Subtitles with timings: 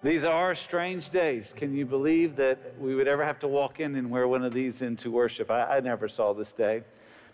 [0.00, 1.52] These are strange days.
[1.52, 4.54] Can you believe that we would ever have to walk in and wear one of
[4.54, 5.50] these into worship?
[5.50, 6.84] I, I, never saw this day.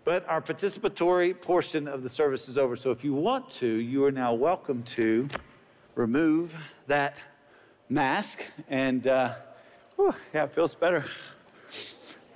[0.03, 2.75] But our participatory portion of the service is over.
[2.75, 5.29] So if you want to, you are now welcome to
[5.95, 6.57] remove
[6.87, 7.19] that
[7.91, 8.43] mask.
[8.71, 9.35] And, uh,
[9.97, 11.05] whew, yeah, it feels better.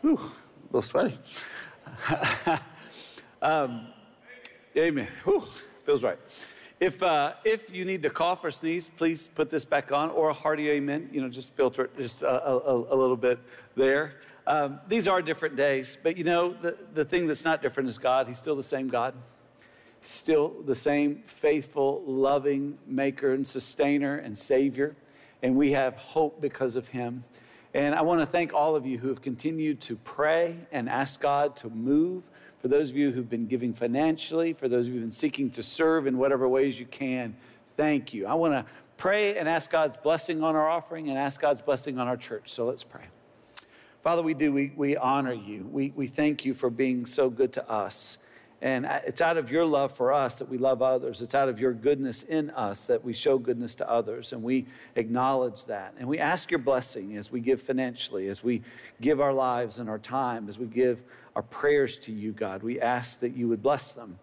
[0.03, 1.19] Whew, a little sweaty.
[3.41, 3.87] um,
[4.77, 5.09] amen.
[5.25, 5.45] Whew,
[5.85, 6.19] feels right.
[6.81, 10.31] If, uh, if you need to cough or sneeze, please put this back on, or
[10.31, 11.11] a hearty amen.
[11.13, 13.41] You know, just filter it just a, a, a little bit
[13.75, 14.15] there.
[14.47, 17.99] Um, these are different days, but you know, the, the thing that's not different is
[17.99, 18.29] God.
[18.29, 19.15] He's still the same God.
[20.03, 24.97] Still the same faithful, loving maker and sustainer and savior.
[25.43, 27.25] And we have hope because of him.
[27.79, 31.21] And I want to thank all of you who have continued to pray and ask
[31.21, 32.29] God to move.
[32.61, 35.49] For those of you who've been giving financially, for those of you who've been seeking
[35.51, 37.37] to serve in whatever ways you can,
[37.77, 38.27] thank you.
[38.27, 42.01] I want to pray and ask God's blessing on our offering and ask God's blessing
[42.01, 42.51] on our church.
[42.51, 43.05] So let's pray.
[44.03, 44.53] Father, we do.
[44.53, 45.65] We, we honor you.
[45.71, 48.19] We, we thank you for being so good to us.
[48.61, 51.23] And it's out of your love for us that we love others.
[51.23, 54.33] It's out of your goodness in us that we show goodness to others.
[54.33, 55.95] And we acknowledge that.
[55.99, 58.63] And we ask your blessing as we give financially, as we
[59.01, 61.05] give our lives and our time, as we give
[61.37, 62.65] our prayers to you, God.
[62.65, 64.19] We ask that you would bless them.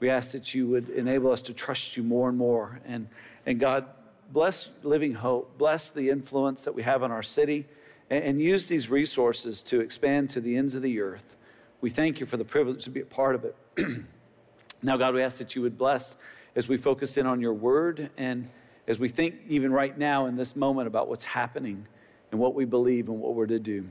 [0.00, 2.80] We ask that you would enable us to trust you more and more.
[2.84, 3.06] And,
[3.46, 3.84] and God,
[4.32, 5.56] bless Living Hope.
[5.58, 7.66] Bless the influence that we have in our city.
[8.08, 11.36] And, and use these resources to expand to the ends of the earth.
[11.80, 13.56] We thank you for the privilege to be a part of it.
[14.82, 16.16] now, God, we ask that you would bless
[16.54, 18.50] as we focus in on your word and
[18.86, 21.86] as we think, even right now in this moment, about what's happening
[22.30, 23.88] and what we believe and what we're to do.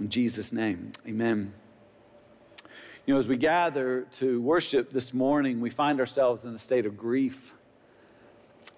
[0.00, 1.52] In Jesus' name, amen.
[3.06, 6.86] You know, as we gather to worship this morning, we find ourselves in a state
[6.86, 7.54] of grief.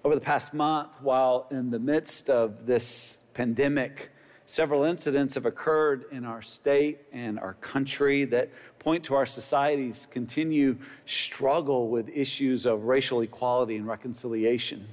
[0.03, 4.11] Over the past month, while in the midst of this pandemic,
[4.51, 8.49] Several incidents have occurred in our state and our country that
[8.79, 14.89] point to our society's continue struggle with issues of racial equality and reconciliation.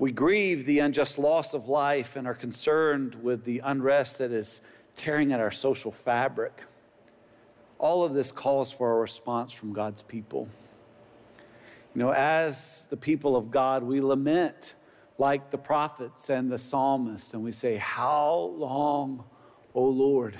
[0.00, 4.60] We grieve the unjust loss of life and are concerned with the unrest that is
[4.96, 6.64] tearing at our social fabric.
[7.78, 10.48] All of this calls for a response from God's people.
[11.94, 14.74] You know, as the people of God, we lament
[15.22, 19.22] like the prophets and the psalmist, and we say, How long,
[19.72, 20.36] O Lord?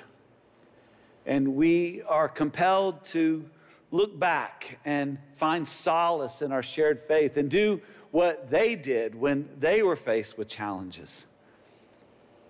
[1.24, 3.48] And we are compelled to
[3.92, 9.48] look back and find solace in our shared faith and do what they did when
[9.56, 11.26] they were faced with challenges.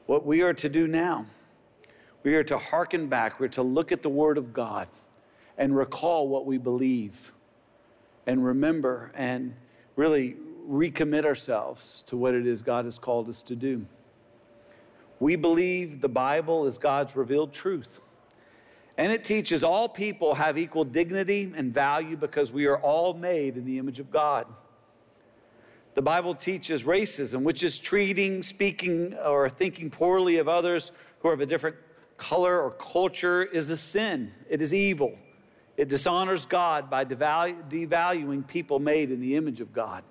[0.07, 1.27] What we are to do now,
[2.23, 4.89] we are to hearken back, we're to look at the Word of God
[5.59, 7.35] and recall what we believe
[8.27, 9.55] and remember and
[9.97, 10.37] really
[10.69, 13.87] recommit ourselves to what it is God has called us to do.
[15.21, 18.01] We believe the Bible is God's revealed truth.
[18.99, 23.57] And it teaches all people have equal dignity and value because we are all made
[23.57, 24.47] in the image of God.
[25.95, 31.35] The Bible teaches racism, which is treating, speaking, or thinking poorly of others who are
[31.35, 31.77] of a different
[32.17, 34.33] color or culture, is a sin.
[34.49, 35.19] It is evil.
[35.77, 40.05] It dishonors God by devaluing people made in the image of God.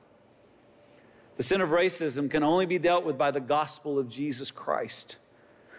[1.41, 5.15] The sin of racism can only be dealt with by the gospel of Jesus Christ.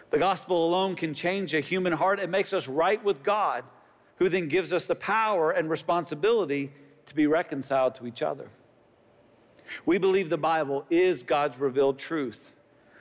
[0.09, 2.19] The gospel alone can change a human heart.
[2.19, 3.63] It makes us right with God,
[4.17, 6.73] who then gives us the power and responsibility
[7.05, 8.49] to be reconciled to each other.
[9.85, 12.51] We believe the Bible is God's revealed truth.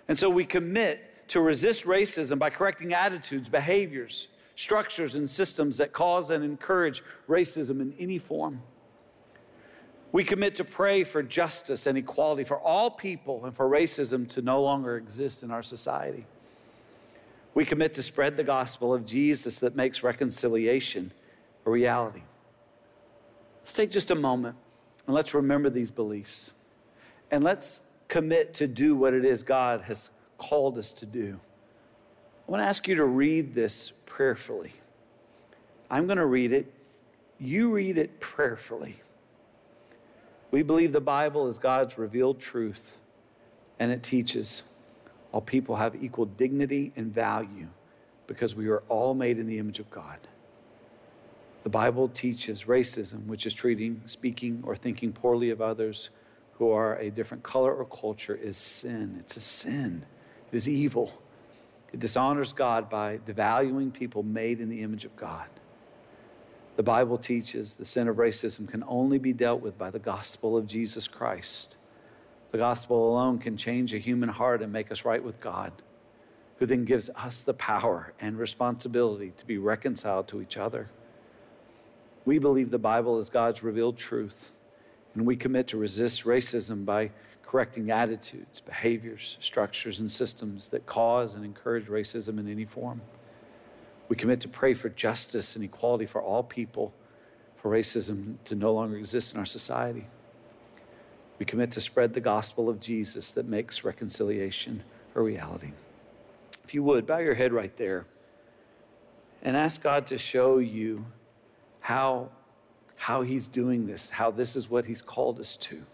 [0.06, 5.93] And so we commit to resist racism by correcting attitudes, behaviors, structures, and systems that
[5.93, 8.62] cause and encourage racism in any form.
[10.12, 14.43] We commit to pray for justice and equality for all people and for racism to
[14.43, 16.27] no longer exist in our society.
[17.55, 21.12] We commit to spread the gospel of Jesus that makes reconciliation
[21.65, 22.23] a reality.
[23.62, 24.56] Let's take just a moment
[25.06, 26.53] and let's remember these beliefs.
[27.31, 31.41] And let's commit to do what it is God has called us to do.
[32.47, 34.73] I want to ask you to read this prayerfully.
[35.91, 36.70] I'm going to read it.
[37.38, 39.00] You read it prayerfully.
[40.52, 42.99] We believe the Bible is God's revealed truth,
[43.78, 44.62] and it teaches
[45.32, 47.69] all people have equal dignity and value
[48.26, 50.19] because we are all made in the image of God.
[51.62, 56.10] The Bible teaches racism, which is treating, speaking, or thinking poorly of others
[56.58, 59.16] who are a different color or culture, is sin.
[59.20, 60.05] It's a sin,
[60.52, 61.19] it is evil.
[61.94, 65.48] It dishonors God by devaluing people made in the image of God.
[66.74, 70.56] The Bible teaches the sin of racism can only be dealt with by the gospel
[70.56, 71.76] of Jesus Christ.
[72.50, 75.72] The gospel alone can change a human heart and make us right with God,
[76.58, 80.88] who then gives us the power and responsibility to be reconciled to each other.
[82.24, 84.52] We believe the Bible is God's revealed truth,
[85.14, 87.10] and we commit to resist racism by
[87.44, 93.02] correcting attitudes, behaviors, structures, and systems that cause and encourage racism in any form.
[94.08, 96.93] We commit to pray for justice and equality for all people,
[97.56, 100.06] for racism to no longer exist in our society.
[101.38, 104.82] We commit to spread the gospel of Jesus that makes reconciliation
[105.14, 105.72] a reality.
[106.64, 108.06] If you would, bow your head right there
[109.43, 111.06] and ask God to show you
[111.81, 112.28] how,
[112.96, 115.84] how He's doing this, how this is what He's called us to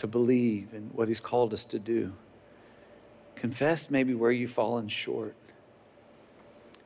[0.00, 2.14] to believe and what He's called us to do.
[3.34, 5.34] Confess maybe where you've fallen short.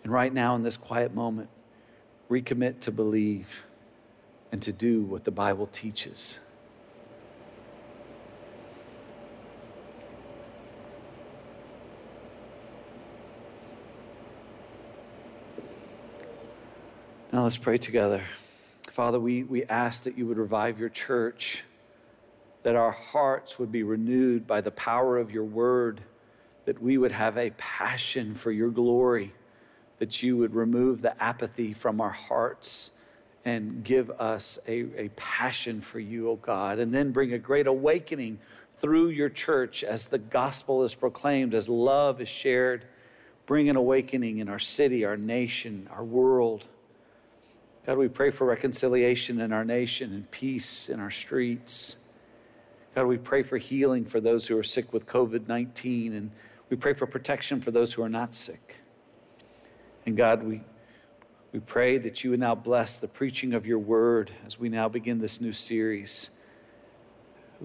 [0.04, 1.48] And right now, in this quiet moment,
[2.30, 3.64] recommit to believe
[4.52, 6.38] and to do what the Bible teaches.
[17.32, 18.22] Now let's pray together.
[18.92, 21.64] Father, we, we ask that you would revive your church
[22.62, 26.00] that our hearts would be renewed by the power of your word,
[26.64, 29.32] that we would have a passion for your glory,
[29.98, 32.90] that you would remove the apathy from our hearts
[33.44, 37.38] and give us a, a passion for you, O oh God, and then bring a
[37.38, 38.38] great awakening
[38.78, 42.84] through your church as the gospel is proclaimed, as love is shared.
[43.46, 46.66] Bring an awakening in our city, our nation, our world.
[47.86, 51.96] God, we pray for reconciliation in our nation and peace in our streets.
[52.94, 56.30] God, we pray for healing for those who are sick with COVID 19, and
[56.70, 58.76] we pray for protection for those who are not sick.
[60.06, 60.60] And God, we,
[61.52, 64.88] we pray that you would now bless the preaching of your word as we now
[64.88, 66.30] begin this new series.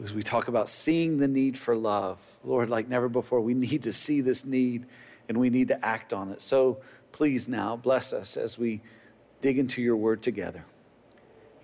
[0.02, 3.84] As we talk about seeing the need for love, Lord, like never before, we need
[3.84, 4.86] to see this need
[5.28, 6.42] and we need to act on it.
[6.42, 6.78] So
[7.12, 8.82] please now bless us as we
[9.42, 10.66] dig into your word together.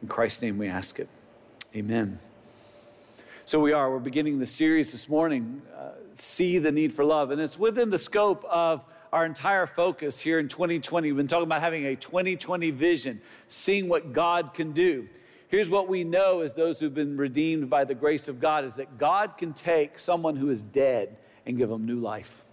[0.01, 1.07] In Christ's name we ask it.
[1.75, 2.19] Amen.
[3.45, 3.92] So we are.
[3.92, 7.31] We're beginning the series this morning, uh, See the Need for Love.
[7.31, 8.83] And it's within the scope of
[9.15, 11.07] our entire focus here in 2020.
[11.07, 15.07] We've been talking about having a 2020 vision, seeing what God can do.
[15.47, 18.75] Here's what we know as those who've been redeemed by the grace of God is
[18.75, 21.15] that God can take someone who is dead
[21.45, 22.44] and give them new life.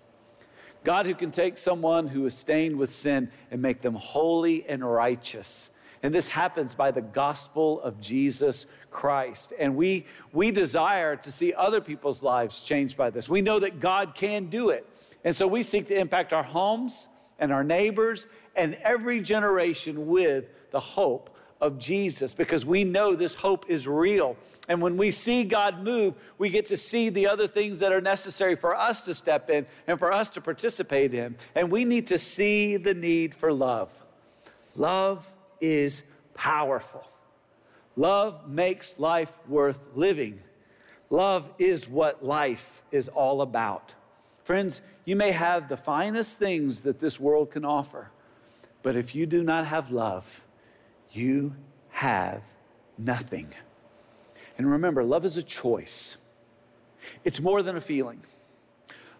[0.84, 4.88] God who can take someone who is stained with sin and make them holy and
[4.88, 5.70] righteous
[6.02, 9.52] and this happens by the gospel of Jesus Christ.
[9.58, 13.28] And we, we desire to see other people's lives changed by this.
[13.28, 14.84] We know that God can do it.
[15.24, 17.08] And so we seek to impact our homes
[17.38, 23.34] and our neighbors and every generation with the hope of Jesus because we know this
[23.34, 24.36] hope is real.
[24.68, 28.00] And when we see God move, we get to see the other things that are
[28.00, 31.36] necessary for us to step in and for us to participate in.
[31.54, 33.92] And we need to see the need for love.
[34.74, 35.28] Love
[35.60, 36.02] is
[36.34, 37.06] powerful.
[37.94, 40.40] Love makes life worth living.
[41.10, 43.94] Love is what life is all about.
[44.44, 48.10] Friends, you may have the finest things that this world can offer,
[48.82, 50.44] but if you do not have love,
[51.10, 51.54] you
[51.90, 52.44] have
[52.98, 53.52] nothing.
[54.58, 56.16] And remember, love is a choice,
[57.24, 58.22] it's more than a feeling.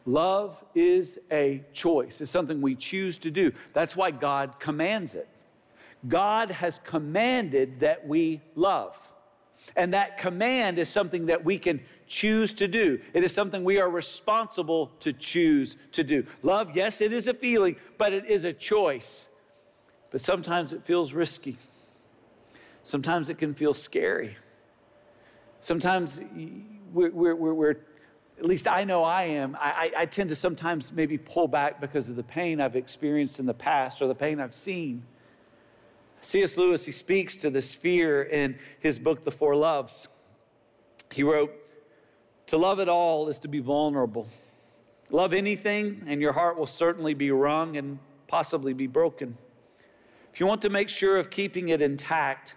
[0.05, 3.53] Love is a choice, it's something we choose to do.
[3.73, 5.29] That's why God commands it.
[6.09, 9.13] God has commanded that we love.
[9.77, 13.01] And that command is something that we can choose to do.
[13.15, 16.27] It is something we are responsible to choose to do.
[16.43, 19.31] Love, yes, it is a feeling, but it is a choice.
[20.11, 21.57] But sometimes it feels risky.
[22.83, 24.37] Sometimes it can feel scary.
[25.63, 26.21] Sometimes
[26.93, 27.77] we're, we're, we're, we're
[28.39, 32.11] at least I know I am, I, I, tend to sometimes maybe pull back because
[32.11, 35.05] of the pain I've experienced in the past or the pain I've seen.
[36.21, 36.59] C.S.
[36.59, 40.09] Lewis, he speaks to this fear in his book, The Four Loves.
[41.11, 41.53] He wrote,
[42.49, 44.29] To love at all is to be vulnerable.
[45.11, 49.37] Love anything, and your heart will certainly be wrung and possibly be broken.
[50.33, 52.55] If you want to make sure of keeping it intact,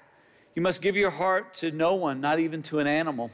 [0.56, 3.30] you must give your heart to no one, not even to an animal.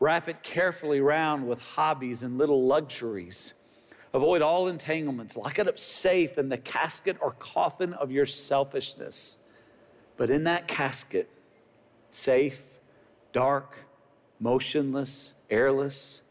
[0.00, 3.52] Wrap it carefully round with hobbies and little luxuries.
[4.14, 5.36] Avoid all entanglements.
[5.36, 9.38] Lock it up safe in the casket or coffin of your selfishness.
[10.16, 11.28] But in that casket,
[12.10, 12.78] safe,
[13.32, 13.84] dark,
[14.40, 16.22] motionless, airless,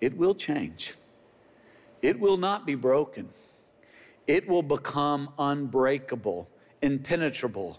[0.00, 0.94] it will change.
[2.00, 3.28] It will not be broken.
[4.26, 6.48] It will become unbreakable,
[6.80, 7.78] impenetrable,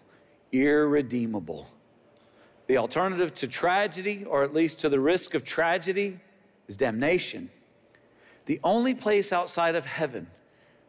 [0.51, 1.67] irredeemable.
[2.67, 6.19] The alternative to tragedy, or at least to the risk of tragedy,
[6.67, 7.49] is damnation.
[8.45, 10.27] The only place outside of heaven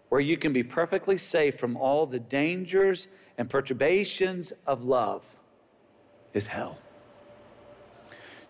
[0.08, 5.36] where you can be perfectly safe from all the dangers and perturbations of love
[6.32, 6.78] is hell.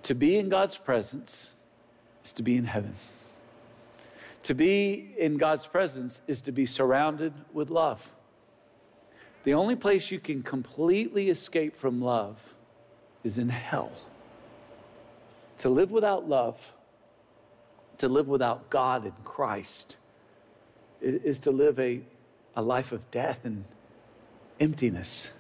[0.05, 1.55] To be in God's presence
[2.25, 2.95] is to be in heaven.
[4.43, 8.15] To be in God's presence is to be surrounded with love.
[9.45, 12.55] The only place you can completely escape from love
[13.23, 13.93] is in hell.
[15.59, 16.75] To live without love,
[17.97, 19.97] to live without God and Christ,
[21.01, 22.03] is to live a,
[22.55, 23.65] a life of death and
[24.61, 25.31] emptiness.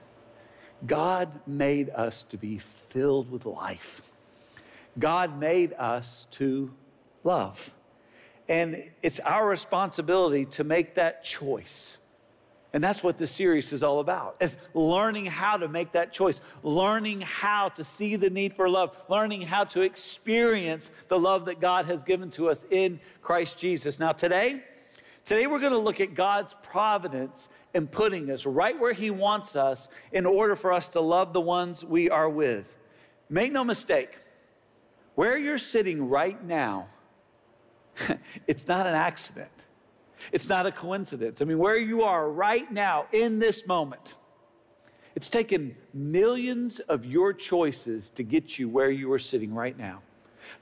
[0.87, 4.01] God made us to be filled with life.
[4.99, 6.73] God made us to
[7.23, 7.73] love.
[8.49, 11.99] And it's our responsibility to make that choice.
[12.75, 14.37] And that's what this series is all about.
[14.41, 18.97] Is learning how to make that choice, learning how to see the need for love,
[19.09, 24.01] learning how to experience the love that God has given to us in Christ Jesus.
[24.01, 24.61] Now today,
[25.25, 29.55] today we're going to look at God's providence in putting us right where he wants
[29.55, 32.77] us in order for us to love the ones we are with.
[33.31, 34.19] Make no mistake,
[35.15, 36.89] where you're sitting right now,
[38.47, 39.51] it's not an accident.
[40.33, 41.43] It's not a coincidence.
[41.43, 44.15] I mean, where you are right now in this moment,
[45.15, 50.03] it's taken millions of your choices to get you where you are sitting right now.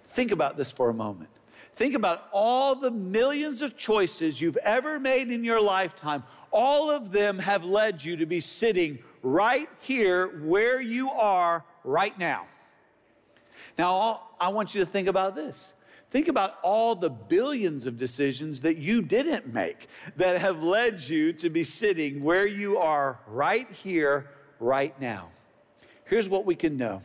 [0.08, 1.30] Think about this for a moment.
[1.74, 6.22] Think about all the millions of choices you've ever made in your lifetime.
[6.50, 12.16] All of them have led you to be sitting right here where you are right
[12.18, 12.46] now.
[13.78, 15.72] Now, I want you to think about this.
[16.10, 21.32] Think about all the billions of decisions that you didn't make that have led you
[21.34, 24.30] to be sitting where you are right here,
[24.60, 25.30] right now.
[26.04, 27.02] Here's what we can know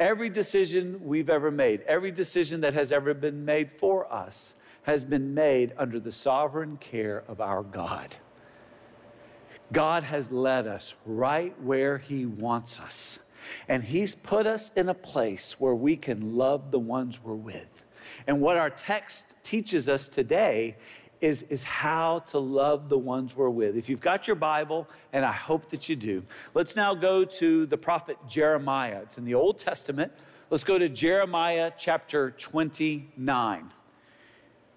[0.00, 5.04] every decision we've ever made, every decision that has ever been made for us, has
[5.04, 8.16] been made under the sovereign care of our God.
[9.72, 13.20] God has led us right where He wants us.
[13.68, 17.84] And He's put us in a place where we can love the ones we're with.
[18.26, 20.76] And what our text teaches us today
[21.20, 23.76] is, is how to love the ones we're with.
[23.76, 26.22] If you've got your Bible, and I hope that you do,
[26.52, 29.00] let's now go to the prophet Jeremiah.
[29.02, 30.12] It's in the Old Testament.
[30.50, 33.70] Let's go to Jeremiah chapter 29.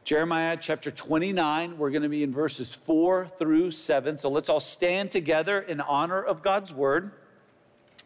[0.05, 4.17] Jeremiah chapter 29, we're going to be in verses 4 through 7.
[4.17, 7.11] So let's all stand together in honor of God's word.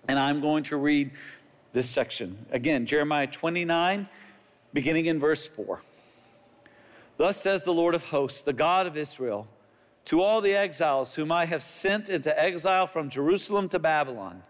[0.07, 1.11] And I'm going to read
[1.73, 2.45] this section.
[2.51, 4.07] Again, Jeremiah 29,
[4.73, 5.81] beginning in verse 4.
[7.17, 9.47] Thus says the Lord of hosts, the God of Israel,
[10.05, 14.43] to all the exiles whom I have sent into exile from Jerusalem to Babylon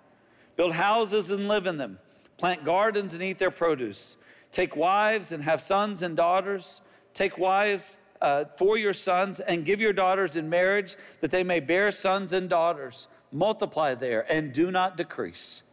[0.55, 1.98] build houses and live in them,
[2.38, 4.17] plant gardens and eat their produce,
[4.51, 6.81] take wives and have sons and daughters,
[7.13, 11.60] take wives uh, for your sons and give your daughters in marriage that they may
[11.60, 13.08] bear sons and daughters.
[13.31, 15.63] Multiply there and do not decrease,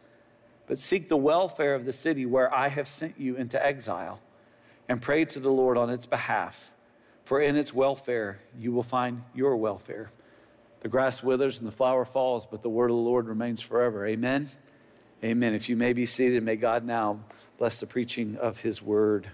[0.66, 4.20] but seek the welfare of the city where I have sent you into exile
[4.88, 6.72] and pray to the Lord on its behalf.
[7.24, 10.10] For in its welfare you will find your welfare.
[10.80, 14.06] The grass withers and the flower falls, but the word of the Lord remains forever.
[14.06, 14.50] Amen.
[15.24, 15.52] Amen.
[15.52, 17.20] If you may be seated, may God now
[17.58, 19.28] bless the preaching of his word.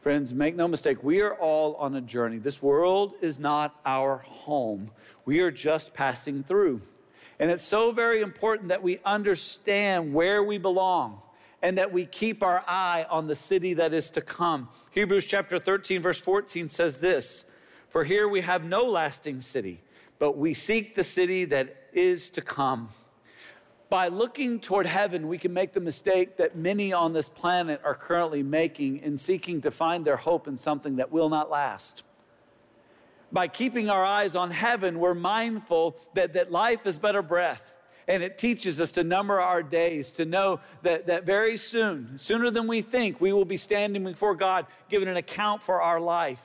[0.00, 2.38] Friends, make no mistake, we are all on a journey.
[2.38, 4.90] This world is not our home,
[5.26, 6.80] we are just passing through.
[7.40, 11.22] And it's so very important that we understand where we belong
[11.62, 14.68] and that we keep our eye on the city that is to come.
[14.90, 17.46] Hebrews chapter 13, verse 14 says this
[17.88, 19.80] For here we have no lasting city,
[20.18, 22.90] but we seek the city that is to come.
[23.88, 27.94] By looking toward heaven, we can make the mistake that many on this planet are
[27.94, 32.02] currently making in seeking to find their hope in something that will not last.
[33.32, 37.74] By keeping our eyes on heaven, we're mindful that, that life is but a breath
[38.10, 42.50] and it teaches us to number our days, to know that, that very soon, sooner
[42.50, 46.42] than we think, we will be standing before God, giving an account for our life.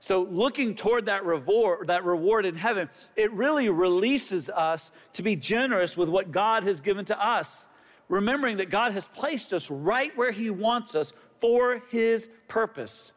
[0.00, 5.36] So, looking toward that reward, that reward in heaven, it really releases us to be
[5.36, 7.68] generous with what God has given to us.
[8.08, 13.12] Remembering that God has placed us right where He wants us for His purpose.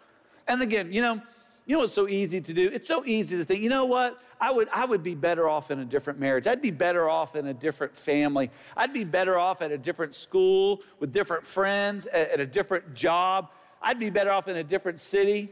[0.47, 1.21] And again, you know,
[1.67, 2.69] you know what's so easy to do?
[2.73, 4.21] It's so easy to think, you know what?
[4.39, 6.47] I would, I would be better off in a different marriage.
[6.47, 8.49] I'd be better off in a different family.
[8.77, 12.93] I'd be better off at a different school with different friends, at, at a different
[12.93, 13.49] job.
[13.81, 15.49] I'd be better off in a different city.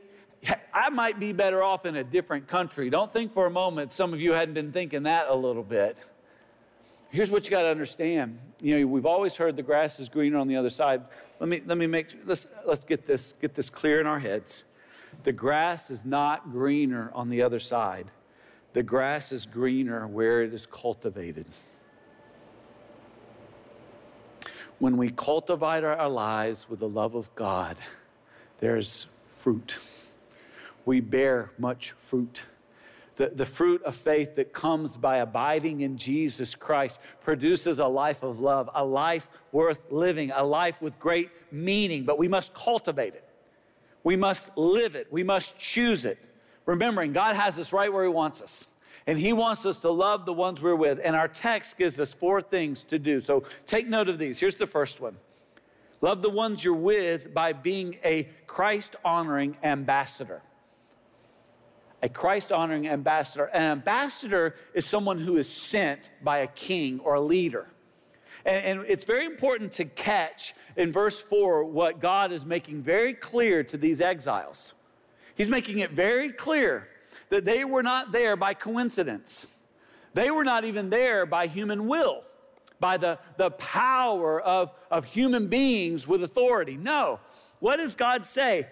[0.74, 2.89] I might be better off in a different country.
[2.89, 5.98] Don't think for a moment some of you hadn't been thinking that a little bit.
[7.10, 8.39] here's what you got to understand.
[8.62, 11.01] You know, we've always heard the grass is greener on the other side.
[11.41, 14.63] Let me, let me make, let's, let's get this, get this clear in our heads.
[15.24, 18.12] The grass is not greener on the other side.
[18.74, 21.45] The grass is greener where it is cultivated.
[24.79, 27.77] When we cultivate our lives with the love of God,
[28.60, 29.07] there's
[29.38, 29.77] fruit.
[30.86, 32.41] We bear much fruit.
[33.15, 38.24] The, the fruit of faith that comes by abiding in Jesus Christ produces a life
[38.24, 43.15] of love, a life worth living, a life with great meaning, but we must cultivate
[43.15, 43.25] it.
[44.05, 45.12] We must live it.
[45.12, 46.17] We must choose it.
[46.65, 48.65] Remembering God has us right where He wants us.
[49.05, 51.01] And He wants us to love the ones we're with.
[51.03, 53.19] And our text gives us four things to do.
[53.19, 54.39] So take note of these.
[54.39, 55.17] Here's the first one
[56.00, 60.41] Love the ones you're with by being a Christ honoring ambassador
[62.05, 63.45] a Christ honoring ambassador.
[63.45, 67.65] An ambassador is someone who is sent by a king or a leader.
[68.45, 73.13] And, and, it's very important to catch in verse 4 what God is making very
[73.13, 74.73] clear to these exiles.
[75.35, 76.87] He's making it very clear
[77.29, 79.47] that they were not there by coincidence,
[80.13, 82.23] they were not even there by human will,
[82.79, 86.77] by the, the power of, of human beings with authority.
[86.77, 87.19] No.
[87.59, 88.67] What does God say?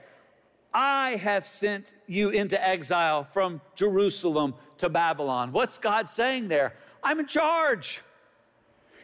[0.74, 5.51] I have sent you into exile from Jerusalem to Babylon.
[5.51, 6.75] What's God saying there?
[7.03, 8.01] I'm in charge.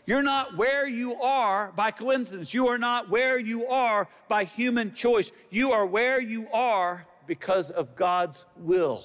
[0.10, 2.52] You're not where you are by coincidence.
[2.52, 5.32] You are not where you are by human choice.
[5.52, 9.04] You are where you are because of God's will.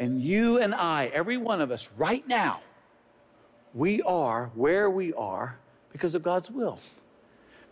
[0.00, 2.62] And you and I, every one of us, right now,
[3.74, 5.56] we are where we are
[5.92, 6.80] because of God's will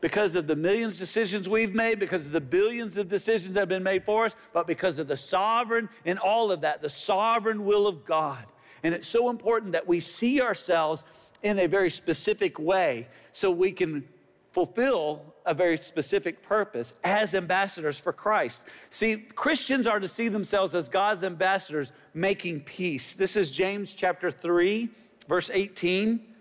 [0.01, 3.61] because of the millions of decisions we've made, because of the billions of decisions that
[3.61, 6.91] have been made for us, but because of the sovereign and all of that, the
[6.91, 8.45] sovereign will of God.
[8.83, 11.05] And it's so important that we see ourselves
[11.43, 14.05] in a very specific way so we can
[14.53, 18.65] fulfill a very specific purpose as ambassadors for Christ.
[18.91, 23.15] See, Christians are to see themselves as God's ambassadors making peace.
[23.15, 24.89] This is James chapter 3,
[25.27, 26.33] verse 18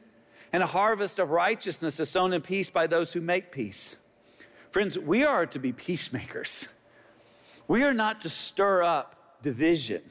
[0.53, 3.95] and a harvest of righteousness is sown in peace by those who make peace.
[4.69, 6.67] Friends, we are to be peacemakers.
[7.67, 10.01] We are not to stir up division.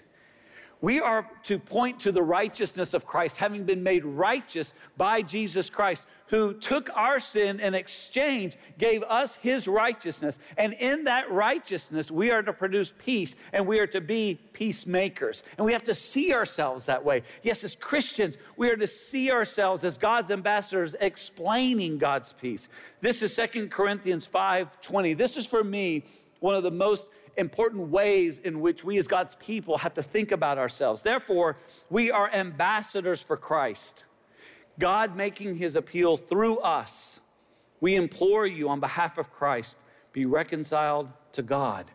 [0.82, 5.68] We are to point to the righteousness of Christ, having been made righteous by Jesus
[5.68, 10.38] Christ, who took our sin in exchange, gave us his righteousness.
[10.56, 15.42] And in that righteousness, we are to produce peace and we are to be peacemakers.
[15.58, 17.24] And we have to see ourselves that way.
[17.42, 22.70] Yes, as Christians, we are to see ourselves as God's ambassadors explaining God's peace.
[23.02, 25.14] This is Second Corinthians 5 20.
[25.14, 26.04] This is for me
[26.40, 30.32] one of the most important ways in which we as God's people have to think
[30.32, 31.02] about ourselves.
[31.02, 34.04] Therefore, we are ambassadors for Christ.
[34.78, 37.20] God making his appeal through us.
[37.80, 39.76] We implore you on behalf of Christ,
[40.12, 41.86] be reconciled to God.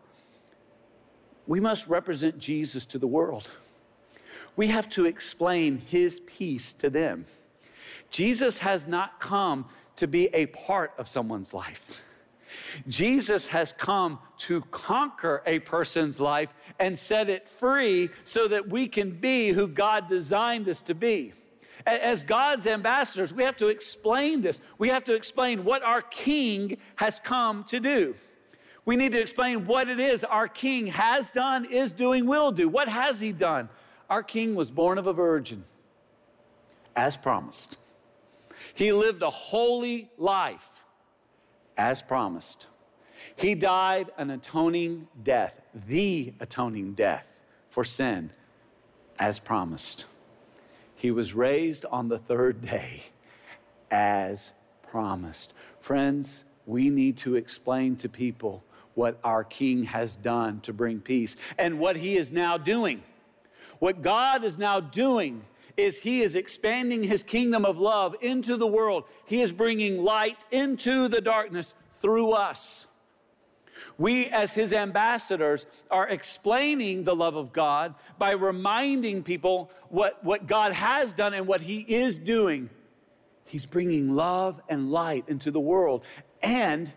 [1.46, 3.50] We must represent Jesus to the world.
[4.56, 7.26] We have to explain his peace to them.
[8.10, 12.02] Jesus has not come to be a part of someone's life.
[12.88, 18.88] Jesus has come to conquer a person's life and set it free so that we
[18.88, 21.32] can be who God designed us to be.
[21.86, 24.60] As God's ambassadors, we have to explain this.
[24.76, 28.16] We have to explain what our King has come to do.
[28.84, 32.68] We need to explain what it is our King has done, is doing, will do.
[32.68, 33.68] What has He done?
[34.08, 35.64] Our King was born of a virgin,
[36.94, 37.76] as promised.
[38.74, 40.84] He lived a holy life
[41.76, 42.66] as promised.
[43.34, 47.38] He died an atoning death, the atoning death
[47.70, 48.30] for sin,
[49.18, 50.04] as promised.
[50.94, 53.04] He was raised on the third day,
[53.90, 54.52] as
[54.88, 55.52] promised.
[55.80, 61.36] Friends, we need to explain to people what our King has done to bring peace
[61.58, 63.02] and what he is now doing.
[63.78, 65.44] What God is now doing
[65.76, 69.04] is he is expanding his kingdom of love into the world.
[69.24, 72.86] He is bringing light into the darkness through us.
[73.98, 80.46] We, as his ambassadors, are explaining the love of God by reminding people what, what
[80.46, 82.70] God has done and what he is doing.
[83.44, 86.04] He's bringing love and light into the world.
[86.42, 86.92] And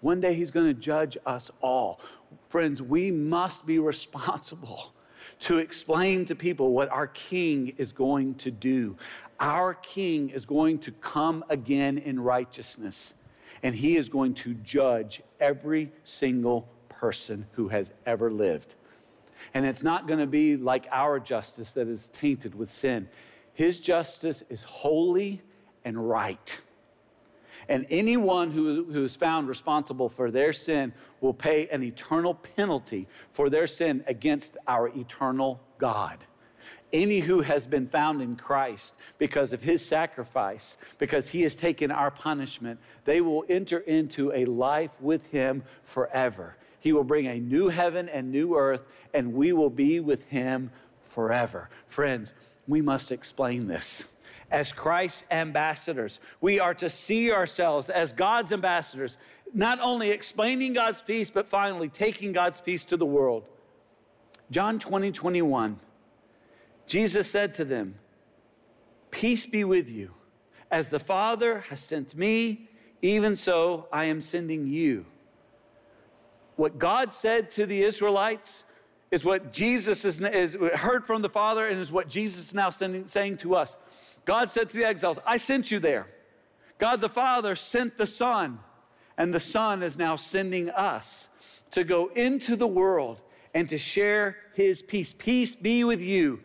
[0.00, 2.00] one day he's going to judge us all.
[2.48, 4.94] Friends, we must be responsible
[5.40, 8.96] to explain to people what our King is going to do.
[9.38, 13.14] Our King is going to come again in righteousness,
[13.62, 18.74] and he is going to judge every single person who has ever lived.
[19.52, 23.08] And it's not going to be like our justice that is tainted with sin.
[23.52, 25.42] His justice is holy
[25.84, 26.60] and right.
[27.68, 33.08] And anyone who, who is found responsible for their sin will pay an eternal penalty
[33.32, 36.18] for their sin against our eternal God.
[36.92, 41.90] Any who has been found in Christ because of his sacrifice, because he has taken
[41.90, 46.56] our punishment, they will enter into a life with him forever.
[46.78, 50.70] He will bring a new heaven and new earth, and we will be with him
[51.04, 51.68] forever.
[51.88, 52.32] Friends,
[52.68, 54.04] we must explain this
[54.50, 56.20] as Christ's ambassadors.
[56.40, 59.18] We are to see ourselves as God's ambassadors,
[59.52, 63.44] not only explaining God's peace, but finally taking God's peace to the world.
[64.50, 65.80] John 20, 21,
[66.86, 67.96] Jesus said to them,
[69.10, 70.12] Peace be with you.
[70.70, 72.68] As the Father has sent me,
[73.02, 75.06] even so I am sending you.
[76.56, 78.64] What God said to the Israelites
[79.10, 82.70] is what Jesus is, is heard from the Father and is what Jesus is now
[82.70, 83.76] sending, saying to us.
[84.26, 86.08] God said to the exiles, I sent you there.
[86.78, 88.58] God the Father sent the Son,
[89.16, 91.28] and the Son is now sending us
[91.70, 93.22] to go into the world
[93.54, 95.14] and to share His peace.
[95.16, 96.40] Peace be with you.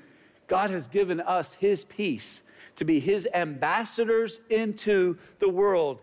[0.47, 2.43] God has given us His peace
[2.75, 5.99] to be His ambassadors into the world.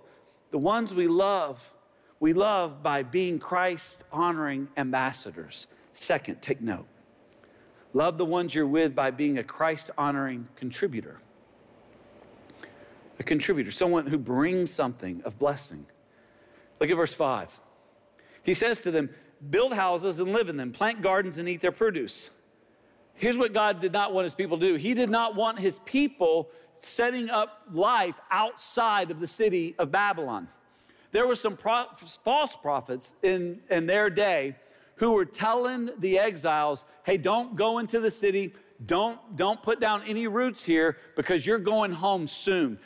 [0.51, 1.73] The ones we love,
[2.19, 5.69] we love by being Christ honoring ambassadors.
[5.95, 6.87] Second, take note.
[7.95, 11.21] Love the ones you're with by being a Christ honoring contributor
[13.19, 15.87] a contributor, someone who brings something of blessing.
[16.81, 17.61] Look at verse 5.
[18.43, 19.11] He says to them,
[19.51, 22.31] Build houses and live in them, plant gardens and eat their produce.
[23.15, 25.81] Here's what God did not want his people to do He did not want his
[25.85, 26.49] people
[26.81, 30.49] setting up life outside of the city of Babylon.
[31.11, 31.87] There were some pro-
[32.23, 34.57] false prophets in, in their day
[34.97, 38.55] who were telling the exiles, hey, don't go into the city,
[38.85, 42.79] don't, don't put down any roots here because you're going home soon.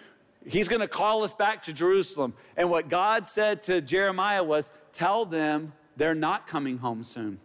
[0.47, 2.35] He's going to call us back to Jerusalem.
[2.57, 7.39] And what God said to Jeremiah was, Tell them they're not coming home soon.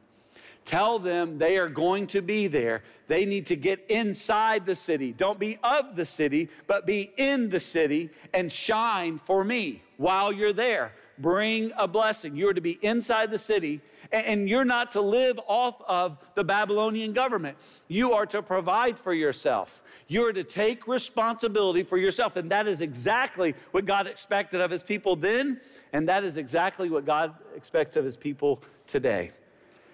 [0.65, 2.83] Tell them they are going to be there.
[3.07, 5.13] They need to get inside the city.
[5.13, 10.33] Don't be of the city, but be in the city and shine for me while
[10.33, 10.91] you're there.
[11.17, 12.35] Bring a blessing.
[12.35, 13.79] You are to be inside the city
[14.11, 17.57] and you're not to live off of the Babylonian government.
[17.87, 19.81] You are to provide for yourself.
[20.07, 22.35] You are to take responsibility for yourself.
[22.35, 25.59] And that is exactly what God expected of his people then,
[25.93, 29.31] and that is exactly what God expects of his people today.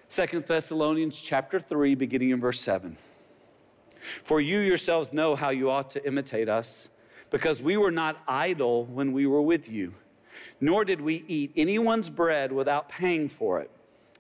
[0.10, 2.97] Second Thessalonians chapter 3, beginning in verse 7.
[4.23, 6.89] For you yourselves know how you ought to imitate us,
[7.30, 9.95] because we were not idle when we were with you,
[10.62, 13.71] nor did we eat anyone's bread without paying for it.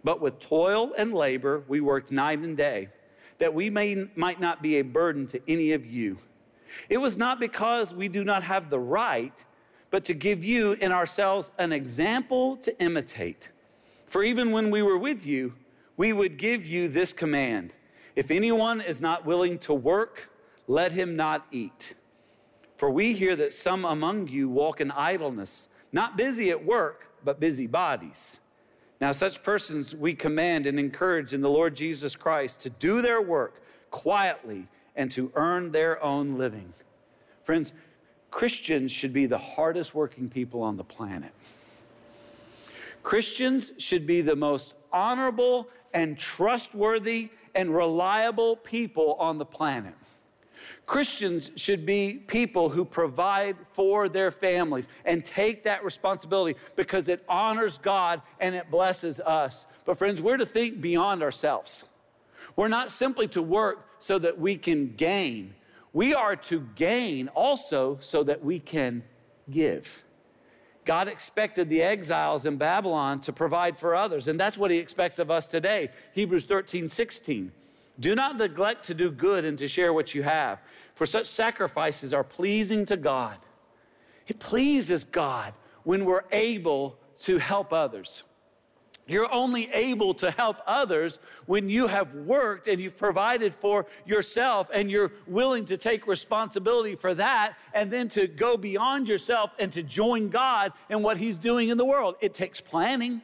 [0.03, 2.89] But with toil and labor, we worked night and day,
[3.37, 6.17] that we may, might not be a burden to any of you.
[6.89, 9.43] It was not because we do not have the right,
[9.91, 13.49] but to give you in ourselves an example to imitate.
[14.07, 15.53] For even when we were with you,
[15.95, 17.73] we would give you this command
[18.15, 20.29] If anyone is not willing to work,
[20.67, 21.95] let him not eat.
[22.77, 27.39] For we hear that some among you walk in idleness, not busy at work, but
[27.39, 28.39] busy bodies.
[29.03, 33.21] Now, such persons we command and encourage in the Lord Jesus Christ to do their
[33.21, 33.61] work
[33.91, 36.71] quietly and to earn their own living.
[37.43, 37.73] Friends,
[38.31, 41.33] Christians should be the hardest working people on the planet.
[43.03, 49.95] Christians should be the most honorable and trustworthy and reliable people on the planet.
[50.85, 57.23] Christians should be people who provide for their families and take that responsibility because it
[57.27, 59.65] honors God and it blesses us.
[59.85, 61.85] But, friends, we're to think beyond ourselves.
[62.55, 65.55] We're not simply to work so that we can gain,
[65.93, 69.03] we are to gain also so that we can
[69.49, 70.03] give.
[70.85, 75.19] God expected the exiles in Babylon to provide for others, and that's what He expects
[75.19, 75.89] of us today.
[76.13, 77.51] Hebrews 13, 16.
[77.99, 80.59] Do not neglect to do good and to share what you have,
[80.95, 83.37] for such sacrifices are pleasing to God.
[84.27, 85.53] It pleases God
[85.83, 88.23] when we're able to help others.
[89.05, 94.69] You're only able to help others when you have worked and you've provided for yourself
[94.73, 99.73] and you're willing to take responsibility for that and then to go beyond yourself and
[99.73, 102.15] to join God in what He's doing in the world.
[102.21, 103.21] It takes planning,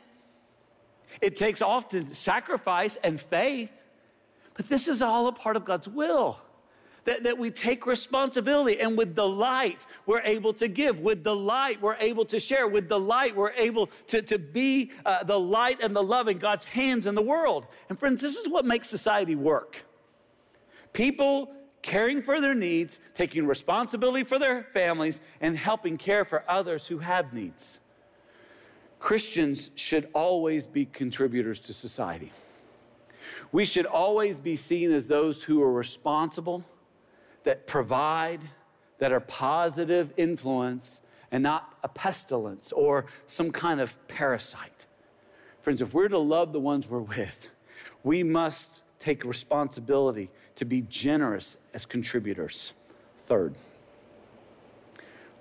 [1.21, 3.71] it takes often sacrifice and faith.
[4.59, 6.37] But this is all a part of God's will.
[7.05, 10.99] That, that we take responsibility and with the light we're able to give.
[10.99, 12.67] With the light we're able to share.
[12.67, 16.39] With the light we're able to, to be uh, the light and the love in
[16.39, 17.67] God's hands in the world.
[17.87, 19.85] And friends, this is what makes society work.
[20.91, 21.49] People
[21.81, 26.97] caring for their needs, taking responsibility for their families, and helping care for others who
[26.97, 27.79] have needs.
[28.99, 32.33] Christians should always be contributors to society.
[33.51, 36.65] We should always be seen as those who are responsible,
[37.43, 38.41] that provide,
[38.99, 44.85] that are positive influence, and not a pestilence or some kind of parasite.
[45.61, 47.49] Friends, if we're to love the ones we're with,
[48.03, 52.73] we must take responsibility to be generous as contributors.
[53.25, 53.55] Third,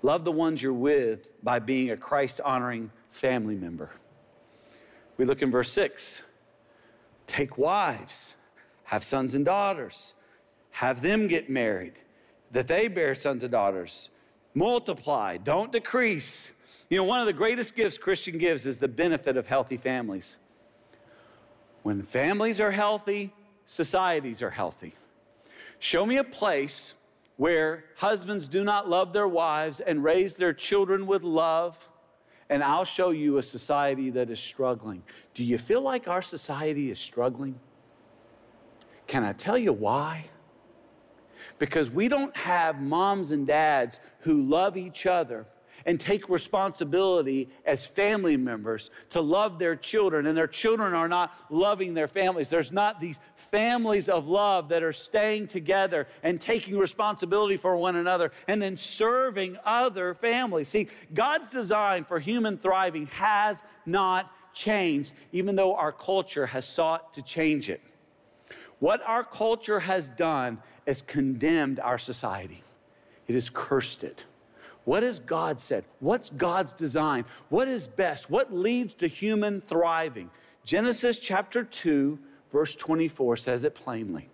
[0.01, 3.91] love the ones you're with by being a Christ honoring family member.
[5.17, 6.21] We look in verse 6
[7.29, 8.35] take wives,
[8.85, 10.13] have sons and daughters,
[10.71, 11.93] have them get married,
[12.51, 14.09] that they bear sons and daughters.
[14.53, 16.51] Multiply, don't decrease.
[16.89, 20.37] You know, one of the greatest gifts Christian gives is the benefit of healthy families.
[21.83, 23.33] When families are healthy,
[23.65, 24.95] societies are healthy.
[25.77, 26.95] Show me a place
[27.37, 31.89] where husbands do not love their wives and raise their children with love,
[32.49, 35.03] and I'll show you a society that is struggling.
[35.33, 37.59] Do you feel like our society is struggling?
[39.07, 40.25] Can I tell you why?
[41.59, 45.45] Because we don't have moms and dads who love each other
[45.89, 51.33] and take responsibility as family members to love their children, and their children are not
[51.49, 52.47] loving their families.
[52.47, 57.95] There's not these families of love that are staying together and taking responsibility for one
[57.95, 60.67] another and then serving other families.
[60.67, 67.13] See, God's design for human thriving has not changed, even though our culture has sought
[67.13, 67.81] to change it.
[68.77, 72.61] What our culture has done is condemned our society.
[73.27, 74.25] It has cursed it.
[74.89, 75.85] What has God said?
[75.99, 77.25] What's God's design?
[77.49, 78.27] What is best?
[78.27, 80.31] What leads to human thriving?
[80.63, 82.17] Genesis chapter 2,
[82.51, 84.29] verse 24 says it plainly.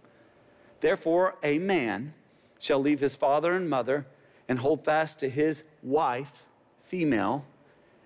[0.79, 2.13] Therefore, a man
[2.57, 4.07] shall leave his father and mother
[4.47, 6.45] and hold fast to his wife,
[6.85, 7.45] female,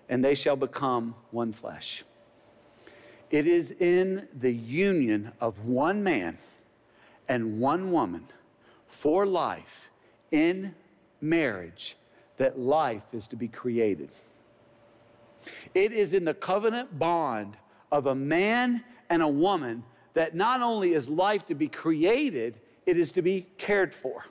[0.10, 2.04] and they shall become one flesh.
[3.30, 6.40] It is in the union of one man
[7.28, 8.26] and one woman
[8.88, 9.92] for life
[10.32, 10.74] in
[11.22, 11.96] marriage
[12.40, 14.10] that life is to be created.
[15.76, 17.56] It is in the covenant bond
[17.92, 22.98] of a man and a woman that not only is life to be created, it
[22.98, 24.26] is to be cared for.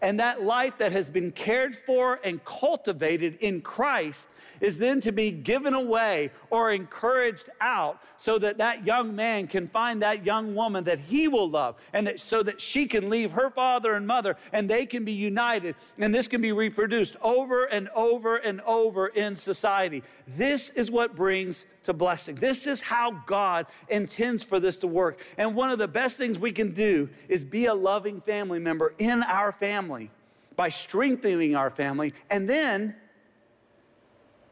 [0.00, 4.28] And that life that has been cared for and cultivated in Christ
[4.60, 9.66] is then to be given away or encouraged out so that that young man can
[9.66, 13.32] find that young woman that he will love and that so that she can leave
[13.32, 17.64] her father and mother and they can be united and this can be reproduced over
[17.64, 20.02] and over and over in society.
[20.26, 22.34] This is what brings to blessing.
[22.36, 25.20] This is how God intends for this to work.
[25.38, 28.94] And one of the best things we can do is be a loving family member
[28.98, 30.10] in our family
[30.56, 32.94] by strengthening our family and then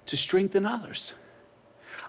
[0.06, 1.12] to strengthen others,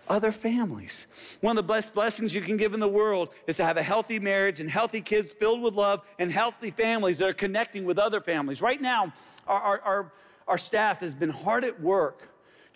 [0.07, 1.05] other families.
[1.41, 3.83] One of the best blessings you can give in the world is to have a
[3.83, 7.99] healthy marriage and healthy kids filled with love and healthy families that are connecting with
[7.99, 8.61] other families.
[8.61, 9.13] Right now,
[9.45, 10.11] our, our,
[10.47, 12.29] our, staff has been hard at work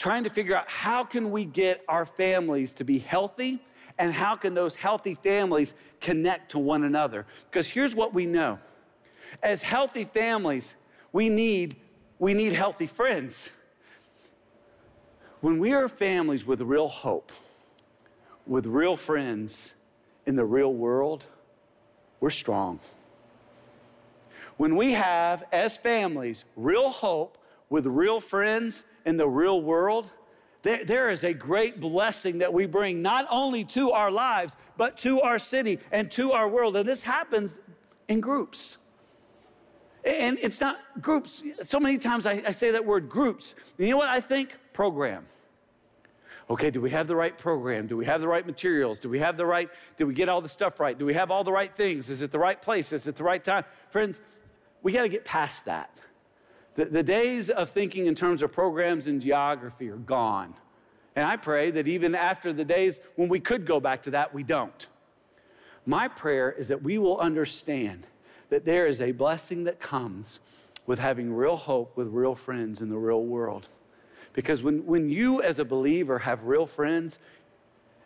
[0.04, 3.63] trying to figure out how can we get our families to be healthy
[3.98, 7.26] and how can those healthy families connect to one another.
[7.50, 8.60] Because here's what we know.
[9.42, 10.76] As healthy families
[11.13, 11.78] we need
[12.20, 13.48] we need healthy friends.
[15.39, 17.32] When we are families with real hope,
[18.46, 19.72] with real friends
[20.26, 21.24] in the real world,
[22.20, 22.82] we're strong.
[24.58, 27.38] When we have, as families, real hope
[27.70, 30.12] with real friends in the real world,
[30.62, 34.98] there, there is a great blessing that we bring not only to our lives, but
[35.00, 36.76] to our city and to our world.
[36.78, 37.60] And this happens
[38.08, 38.78] in groups.
[40.06, 41.44] And it's not groups.
[41.63, 43.56] So many times I, I say that word groups.
[43.78, 44.54] you know what I think?
[44.74, 45.26] Program
[46.50, 47.88] okay, do we have the right program?
[47.88, 49.00] Do we have the right materials?
[49.00, 50.98] Do we have the right, do we get all the stuff right?
[50.98, 52.10] Do we have all the right things?
[52.10, 52.94] Is it the right place?
[52.94, 53.66] Is it the right time?
[53.89, 54.20] Friends,
[54.82, 55.89] we got to get past that.
[56.76, 60.56] The, the days of thinking in terms of programs and geography are gone.
[61.16, 64.34] And I pray that even after the days when we could go back to that,
[64.34, 64.88] we don't.
[65.86, 68.08] My prayer is that we will understand
[68.50, 70.40] that there is a blessing that comes
[70.86, 73.68] with having real hope with real friends in the real world.
[74.34, 77.20] Because when, when you, as a believer, have real friends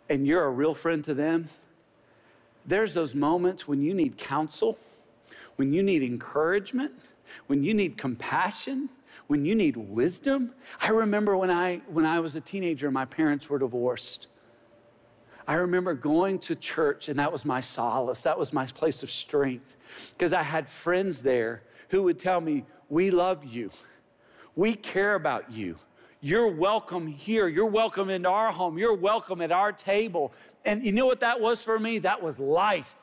[0.08, 1.48] and you're a real friend to them,
[2.66, 4.78] there's those moments when you need counsel,
[5.56, 6.92] when you need encouragement,
[7.46, 8.88] when you need compassion,
[9.26, 10.52] when you need wisdom.
[10.80, 14.26] I remember when I, when I was a teenager, my parents were divorced.
[15.46, 18.20] I remember going to church, and that was my solace.
[18.22, 19.76] That was my place of strength
[20.16, 23.70] because I had friends there who would tell me, We love you.
[24.56, 25.76] We care about you.
[26.20, 27.48] You're welcome here.
[27.48, 28.76] You're welcome into our home.
[28.76, 30.32] You're welcome at our table.
[30.64, 31.98] And you know what that was for me?
[32.00, 32.96] That was life.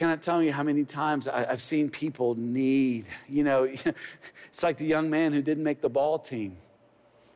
[0.00, 4.62] I cannot tell you how many times I, have seen people need, you know, it's
[4.62, 6.56] like the young man who didn't make the ball team.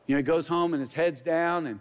[0.07, 1.79] You know, he goes home and his head's down, and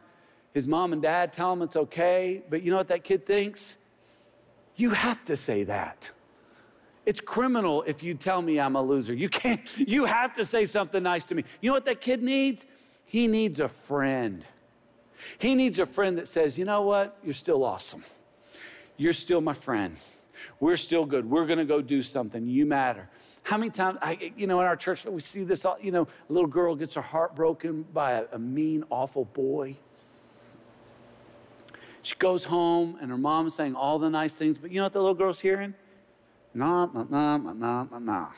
[0.52, 2.42] his mom and dad tell him it's okay.
[2.50, 3.78] But you know what that kid thinks?
[4.76, 6.10] You have to say that.
[7.06, 9.14] It's criminal if you tell me I'm a loser.
[9.14, 11.44] You can't, you have to say something nice to me.
[11.62, 12.66] You know what that kid needs?
[13.06, 14.44] He needs a friend.
[15.38, 17.16] He needs a friend that says, you know what?
[17.24, 18.04] You're still awesome.
[18.98, 19.96] You're still my friend.
[20.60, 21.28] We're still good.
[21.28, 22.46] We're going to go do something.
[22.46, 23.08] You matter.
[23.42, 26.32] How many times, I, you know, in our church, we see this, you know, a
[26.32, 29.76] little girl gets her heart broken by a, a mean, awful boy.
[32.02, 34.92] She goes home and her mom's saying all the nice things, but you know what
[34.92, 35.74] the little girl's hearing?
[36.54, 38.28] Nah, nah, nah, nah, nah, nah.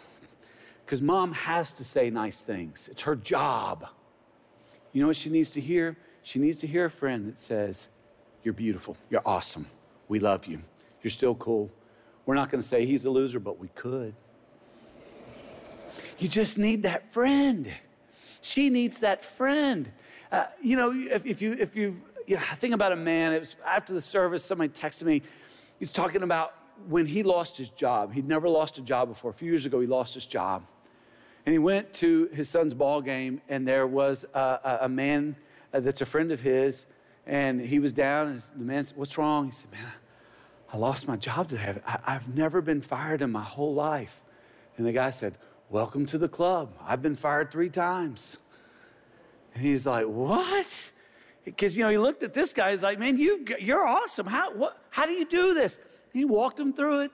[0.84, 2.88] Because mom has to say nice things.
[2.90, 3.86] It's her job.
[4.92, 5.96] You know what she needs to hear?
[6.22, 7.88] She needs to hear a friend that says,
[8.42, 8.96] You're beautiful.
[9.10, 9.66] You're awesome.
[10.08, 10.62] We love you.
[11.02, 11.70] You're still cool.
[12.26, 14.14] We're not going to say he's a loser, but we could.
[16.18, 17.72] You just need that friend.
[18.40, 19.90] She needs that friend.
[20.30, 23.40] Uh, you know, if, if you, if you, you know, think about a man, it
[23.40, 25.22] was after the service, somebody texted me,
[25.78, 26.54] he's talking about
[26.88, 29.30] when he lost his job, he'd never lost a job before.
[29.30, 30.64] A few years ago, he lost his job.
[31.44, 35.36] And he went to his son's ball game, and there was a, a man
[35.72, 36.86] uh, that's a friend of his,
[37.24, 38.28] and he was down.
[38.28, 39.46] And the man said, What's wrong?
[39.46, 39.92] He said, Man,
[40.72, 41.76] I lost my job today.
[41.86, 44.22] I've never been fired in my whole life.
[44.76, 45.36] And the guy said,
[45.68, 46.72] Welcome to the club.
[46.86, 48.38] I've been fired three times.
[49.54, 50.90] And he's like, What?
[51.44, 52.72] Because, you know, he looked at this guy.
[52.72, 54.26] He's like, Man, you, you're awesome.
[54.26, 55.78] How, what, how do you do this?
[56.12, 57.12] He walked him through it.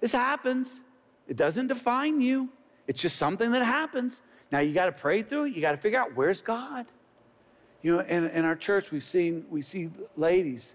[0.00, 0.80] This happens.
[1.28, 2.50] It doesn't define you,
[2.86, 4.22] it's just something that happens.
[4.50, 5.54] Now you got to pray through it.
[5.54, 6.86] You got to figure out where's God.
[7.80, 10.74] You know, in, in our church, we've seen, we see ladies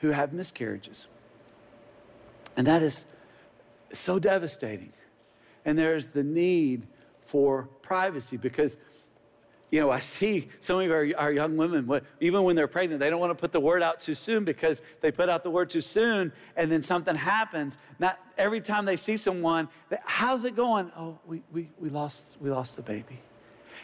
[0.00, 1.08] who have miscarriages.
[2.56, 3.06] And that is
[3.92, 4.92] so devastating.
[5.64, 6.86] And there's the need
[7.24, 8.76] for privacy because
[9.70, 11.90] you know, I see some of our, our young women,
[12.20, 14.80] even when they're pregnant, they don't want to put the word out too soon because
[15.00, 17.76] they put out the word too soon and then something happens.
[17.98, 19.68] Not every time they see someone,
[20.04, 20.92] how's it going?
[20.96, 23.18] Oh, we, we, we, lost, we lost the baby.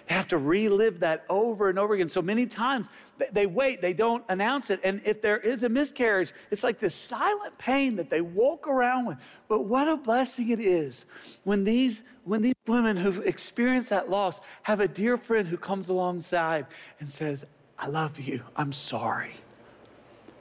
[0.07, 2.09] They have to relive that over and over again.
[2.09, 2.89] So many times
[3.33, 4.81] they wait, they don't announce it.
[4.83, 9.07] And if there is a miscarriage, it's like this silent pain that they walk around
[9.07, 9.19] with.
[9.49, 11.05] But what a blessing it is
[11.45, 15.89] when these, when these women who've experienced that loss have a dear friend who comes
[15.89, 16.67] alongside
[17.01, 17.45] and says,
[17.79, 18.43] I love you.
[18.57, 19.35] I'm sorry.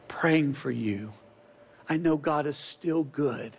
[0.07, 1.13] Praying for you.
[1.89, 3.57] I know God is still good.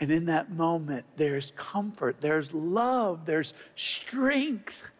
[0.00, 4.90] And in that moment, there's comfort, there's love, there's strength.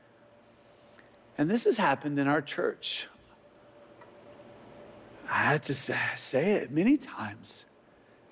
[1.40, 3.08] And this has happened in our church.
[5.26, 7.64] I had to say it many times.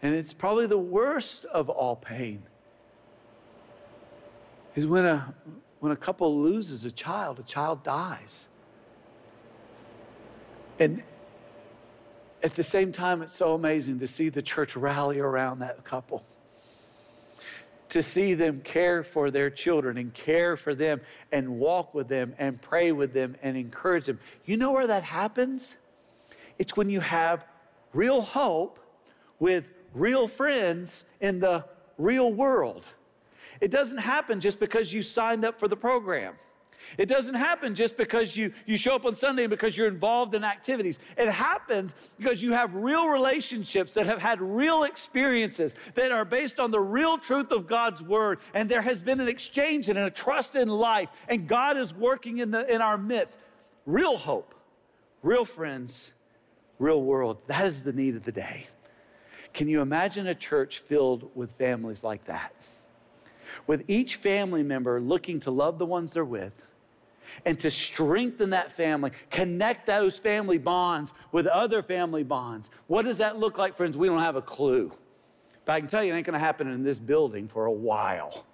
[0.02, 2.42] And it's probably the worst of all pain
[4.76, 5.34] is when a,
[5.80, 8.48] when a couple loses a child, a child dies.
[10.78, 11.02] And
[12.42, 16.26] at the same time, it's so amazing to see the church rally around that couple
[17.90, 21.00] to see them care for their children and care for them
[21.32, 24.18] and walk with them and pray with them and encourage them.
[24.44, 25.76] You know where that happens?
[26.58, 27.44] It's when you have
[27.92, 28.78] real hope
[29.38, 31.64] with real friends in the
[31.96, 32.84] real world.
[33.60, 36.34] It doesn't happen just because you signed up for the program.
[36.96, 40.44] It doesn't happen just because you, you show up on Sunday because you're involved in
[40.44, 40.98] activities.
[41.16, 46.58] It happens because you have real relationships that have had real experiences that are based
[46.58, 48.38] on the real truth of God's word.
[48.54, 51.08] And there has been an exchange and a trust in life.
[51.28, 53.38] And God is working in, the, in our midst.
[53.86, 54.54] Real hope,
[55.22, 56.12] real friends,
[56.78, 57.38] real world.
[57.46, 58.66] That is the need of the day.
[59.52, 62.54] Can you imagine a church filled with families like that?
[63.66, 66.52] With each family member looking to love the ones they're with
[67.44, 72.70] and to strengthen that family, connect those family bonds with other family bonds.
[72.86, 73.96] What does that look like, friends?
[73.96, 74.92] We don't have a clue.
[75.64, 78.44] But I can tell you, it ain't gonna happen in this building for a while.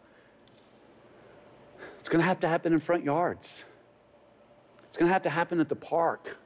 [2.00, 3.64] It's gonna have to happen in front yards,
[4.88, 6.36] it's gonna have to happen at the park.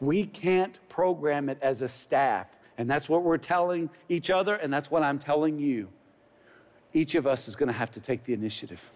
[0.00, 2.46] We can't program it as a staff.
[2.78, 5.90] And that's what we're telling each other, and that's what I'm telling you.
[6.94, 8.90] Each of us is gonna have to take the initiative.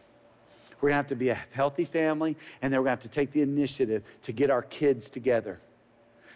[0.85, 3.11] We're going to have to be a healthy family, and then we're going to have
[3.11, 5.59] to take the initiative to get our kids together.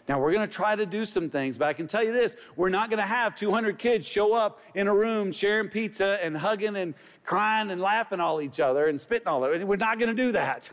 [0.09, 2.35] Now, we're going to try to do some things, but I can tell you this
[2.57, 6.35] we're not going to have 200 kids show up in a room sharing pizza and
[6.35, 6.95] hugging and
[7.27, 9.67] crying and laughing all each other and spitting all over.
[9.67, 10.71] We're not going to do that.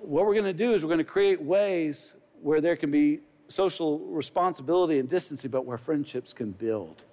[0.00, 3.20] What we're going to do is we're going to create ways where there can be
[3.48, 7.04] social responsibility and distancing, but where friendships can build.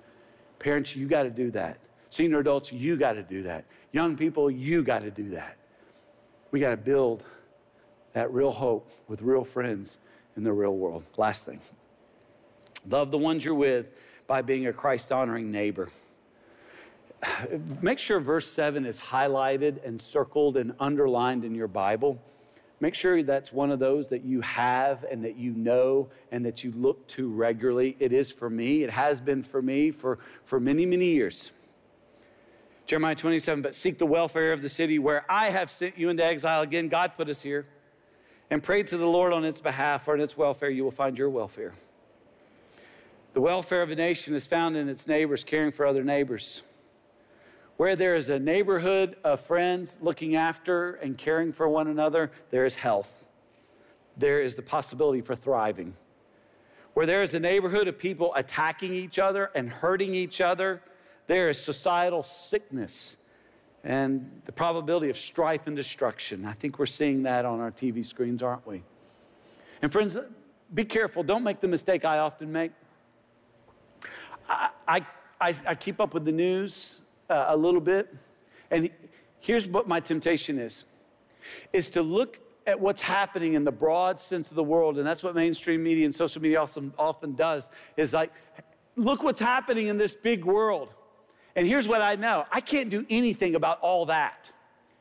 [0.59, 1.77] Parents, you got to do that.
[2.09, 3.63] Senior adults, you got to do that.
[3.91, 5.57] Young people, you got to do that.
[6.51, 7.23] We got to build
[8.13, 9.97] that real hope with real friends
[10.35, 11.03] in the real world.
[11.17, 11.61] Last thing
[12.89, 13.87] love the ones you're with
[14.27, 15.89] by being a Christ honoring neighbor.
[17.81, 22.19] Make sure verse 7 is highlighted and circled and underlined in your Bible.
[22.79, 26.63] Make sure that's one of those that you have and that you know and that
[26.63, 27.97] you look to regularly.
[27.99, 28.83] It is for me.
[28.83, 31.51] It has been for me for, for many, many years.
[32.87, 36.23] Jeremiah 27, but seek the welfare of the city where I have sent you into
[36.23, 36.61] exile.
[36.61, 37.67] Again, God put us here.
[38.49, 41.17] And pray to the Lord on its behalf, for in its welfare you will find
[41.17, 41.75] your welfare.
[43.33, 46.61] The welfare of a nation is found in its neighbors caring for other neighbors.
[47.75, 52.65] Where there is a neighborhood of friends looking after and caring for one another, there
[52.65, 53.25] is health.
[54.15, 55.93] There is the possibility for thriving.
[56.93, 60.81] Where there is a neighborhood of people attacking each other and hurting each other,
[61.27, 63.17] there is societal sickness
[63.83, 66.45] and the probability of strife and destruction.
[66.45, 68.83] I think we're seeing that on our TV screens, aren't we?
[69.81, 70.17] And friends,
[70.73, 71.23] be careful.
[71.23, 72.71] Don't make the mistake I often make.
[74.49, 75.05] I, I,
[75.39, 78.13] I, I keep up with the news uh, a little bit.
[78.71, 78.89] And
[79.39, 80.83] here's what my temptation is
[81.71, 85.23] is to look at what's happening in the broad sense of the world and that's
[85.23, 88.33] what mainstream media and social media often, often does is like
[88.97, 90.93] look what's happening in this big world
[91.57, 94.49] and here's what i know i can't do anything about all that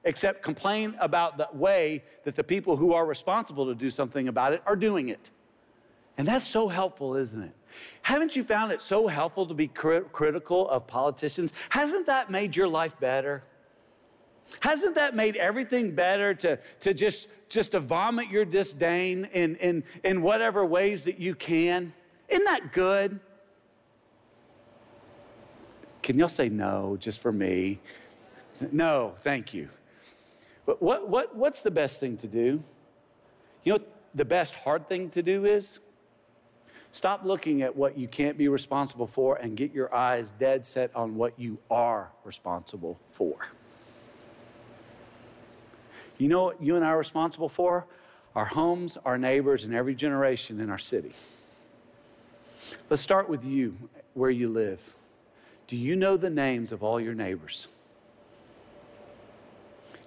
[0.02, 4.52] except complain about the way that the people who are responsible to do something about
[4.52, 5.30] it are doing it
[6.18, 7.54] and that's so helpful isn't it
[8.02, 11.52] haven't you found it so helpful to be critical of politicians?
[11.70, 13.42] Hasn't that made your life better?
[14.60, 19.84] Hasn't that made everything better to, to just, just to vomit your disdain in, in,
[20.04, 21.92] in whatever ways that you can?
[22.28, 23.18] Isn't that good?
[26.06, 27.80] Can y'all say no just for me?
[28.70, 29.68] No, thank you.
[30.64, 32.62] But what, what, what's the best thing to do?
[33.64, 33.80] You know
[34.14, 35.80] the best hard thing to do is?
[36.92, 40.94] Stop looking at what you can't be responsible for and get your eyes dead set
[40.94, 43.48] on what you are responsible for.
[46.18, 47.84] You know what you and I are responsible for?
[48.36, 51.14] Our homes, our neighbors, and every generation in our city.
[52.88, 53.76] Let's start with you,
[54.14, 54.94] where you live.
[55.66, 57.66] Do you know the names of all your neighbors?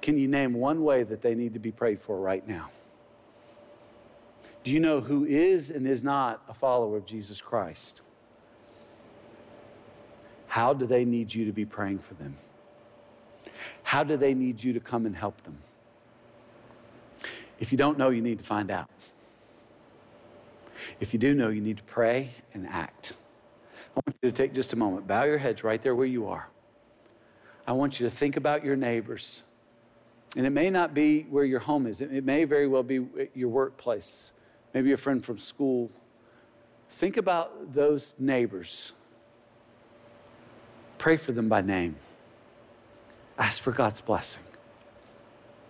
[0.01, 2.69] Can you name one way that they need to be prayed for right now?
[4.63, 8.01] Do you know who is and is not a follower of Jesus Christ?
[10.47, 12.37] How do they need you to be praying for them?
[13.83, 15.57] How do they need you to come and help them?
[17.59, 18.89] If you don't know, you need to find out.
[20.99, 23.13] If you do know, you need to pray and act.
[23.95, 26.27] I want you to take just a moment, bow your heads right there where you
[26.27, 26.47] are.
[27.67, 29.43] I want you to think about your neighbors.
[30.35, 33.49] And it may not be where your home is, it may very well be your
[33.49, 34.31] workplace
[34.73, 35.89] maybe a friend from school.
[36.91, 38.93] Think about those neighbors.
[40.97, 41.95] Pray for them by name.
[43.37, 44.43] Ask for God's blessing.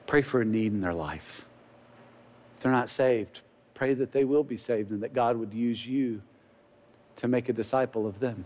[0.08, 1.46] Pray for a need in their life.
[2.56, 3.42] If they're not saved,
[3.74, 6.22] pray that they will be saved and that God would use you
[7.20, 8.46] to make a disciple of them.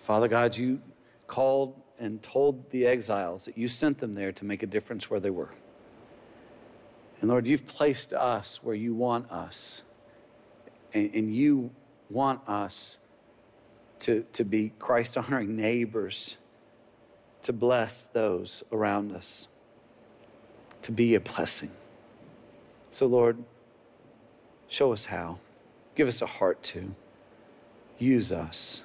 [0.00, 0.80] Father God, you
[1.28, 5.20] called and told the exiles that you sent them there to make a difference where
[5.20, 5.54] they were.
[7.20, 9.82] And Lord, you've placed us where you want us.
[10.94, 11.70] And, and you
[12.10, 12.98] want us
[14.00, 16.38] to, to be Christ honoring neighbors,
[17.42, 19.48] to bless those around us,
[20.82, 21.70] to be a blessing.
[22.90, 23.42] So, Lord,
[24.68, 25.38] show us how.
[25.94, 26.94] Give us a heart to.
[27.98, 28.82] Use us.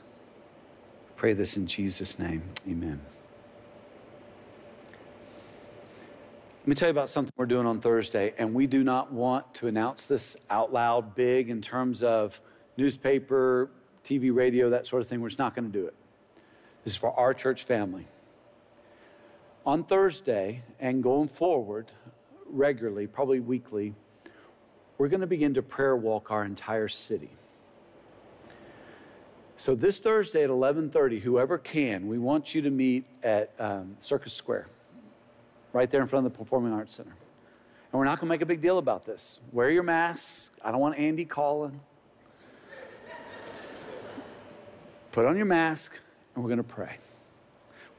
[1.16, 2.44] Pray this in Jesus' name.
[2.68, 3.00] Amen.
[6.62, 9.54] Let me tell you about something we're doing on Thursday, and we do not want
[9.56, 12.40] to announce this out loud big in terms of
[12.78, 13.70] newspaper,
[14.06, 15.20] TV, radio, that sort of thing.
[15.20, 15.94] We're just not going to do it.
[16.84, 18.08] This is for our church family.
[19.66, 21.92] On Thursday and going forward,
[22.46, 23.94] regularly, probably weekly,
[24.98, 27.30] we're going to begin to prayer walk our entire city.
[29.56, 34.34] So this Thursday at 11:30, whoever can, we want you to meet at um, Circus
[34.34, 34.68] Square,
[35.72, 37.16] right there in front of the Performing Arts Center.
[37.92, 39.40] And we're not going to make a big deal about this.
[39.54, 40.50] Wear your masks.
[40.64, 41.80] I don't want Andy calling.
[45.14, 45.98] Put on your mask,
[46.36, 46.98] and we're going to pray.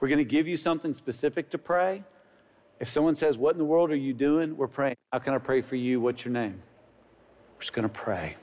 [0.04, 2.04] We're going to give you something specific to pray.
[2.78, 4.54] If someone says, What in the world are you doing?
[4.54, 4.96] We're praying.
[5.10, 5.98] How can I pray for you?
[5.98, 6.60] What's your name?
[7.54, 8.36] We're just going to pray.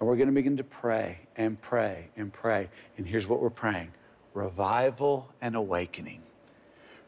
[0.00, 2.70] And we're going to begin to pray and pray and pray.
[2.98, 3.92] And here's what we're praying
[4.34, 6.22] revival and awakening.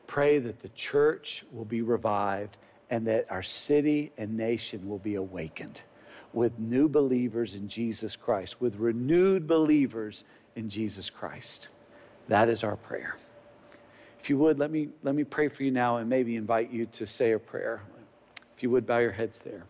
[0.07, 2.57] Pray that the church will be revived
[2.91, 5.83] and that our city and nation will be awakened
[6.33, 10.23] with new believers in Jesus Christ, with renewed believers
[10.55, 11.67] in Jesus Christ.
[12.29, 13.17] That is our prayer.
[14.19, 16.87] If you would, let me, let me pray for you now and maybe invite you
[16.87, 17.83] to say a prayer.
[18.57, 19.65] If you would, bow your heads there.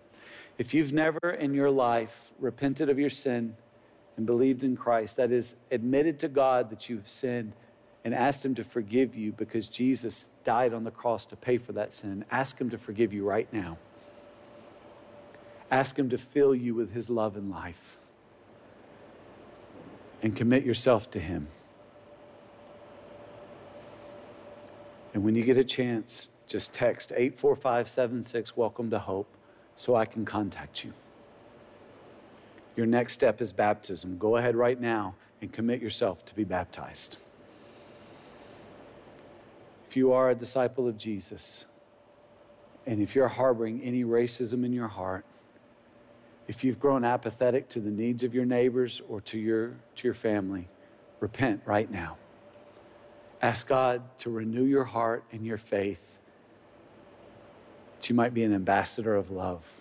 [0.56, 3.56] If you've never in your life repented of your sin
[4.16, 7.52] and believed in Christ, that is, admitted to God that you've sinned
[8.04, 11.72] and asked Him to forgive you because Jesus died on the cross to pay for
[11.72, 13.78] that sin, ask Him to forgive you right now.
[15.70, 17.98] Ask Him to fill you with His love and life
[20.22, 21.48] and commit yourself to Him.
[25.18, 29.26] And when you get a chance, just text 84576 Welcome to Hope
[29.74, 30.92] so I can contact you.
[32.76, 34.16] Your next step is baptism.
[34.16, 37.16] Go ahead right now and commit yourself to be baptized.
[39.88, 41.64] If you are a disciple of Jesus,
[42.86, 45.24] and if you're harboring any racism in your heart,
[46.46, 50.14] if you've grown apathetic to the needs of your neighbors or to your, to your
[50.14, 50.68] family,
[51.18, 52.18] repent right now.
[53.40, 56.02] Ask God to renew your heart and your faith
[57.98, 59.80] that you might be an ambassador of love.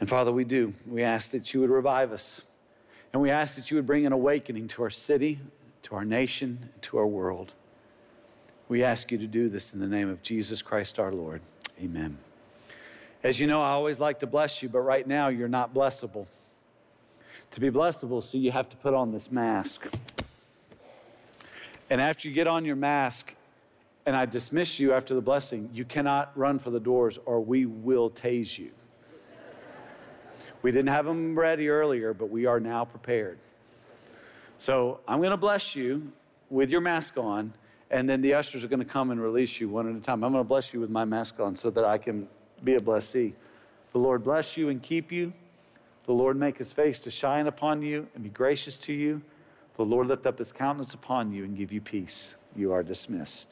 [0.00, 0.74] And Father, we do.
[0.86, 2.42] We ask that you would revive us.
[3.12, 5.40] And we ask that you would bring an awakening to our city,
[5.82, 7.52] to our nation, to our world.
[8.68, 11.42] We ask you to do this in the name of Jesus Christ our Lord.
[11.80, 12.18] Amen.
[13.22, 16.26] As you know, I always like to bless you, but right now you're not blessable.
[17.52, 19.86] To be blessable, so you have to put on this mask.
[21.90, 23.34] And after you get on your mask,
[24.06, 27.66] and I dismiss you after the blessing, you cannot run for the doors or we
[27.66, 28.70] will tase you.
[30.62, 33.38] We didn't have them ready earlier, but we are now prepared.
[34.56, 36.10] So I'm going to bless you
[36.48, 37.52] with your mask on,
[37.90, 40.24] and then the ushers are going to come and release you one at a time.
[40.24, 42.28] I'm going to bless you with my mask on so that I can
[42.64, 43.34] be a blessee.
[43.92, 45.34] The Lord bless you and keep you.
[46.06, 49.22] The Lord make his face to shine upon you and be gracious to you.
[49.76, 52.34] The Lord lift up his countenance upon you and give you peace.
[52.56, 53.48] You are dismissed.